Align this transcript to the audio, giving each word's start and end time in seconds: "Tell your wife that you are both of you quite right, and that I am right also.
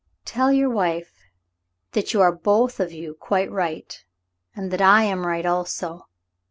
"Tell 0.25 0.51
your 0.51 0.71
wife 0.71 1.27
that 1.91 2.11
you 2.11 2.21
are 2.21 2.31
both 2.31 2.79
of 2.79 2.91
you 2.91 3.13
quite 3.13 3.51
right, 3.51 4.03
and 4.55 4.71
that 4.71 4.81
I 4.81 5.03
am 5.03 5.27
right 5.27 5.45
also. 5.45 6.07